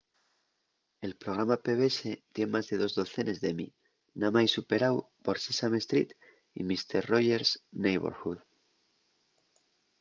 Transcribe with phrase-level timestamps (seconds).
[1.07, 1.97] el programa pbs
[2.33, 3.67] tien más de dos docenes d'emmy
[4.21, 6.09] namái superáu por sesame street
[6.59, 7.51] y mister roger's
[7.83, 8.39] neighborhood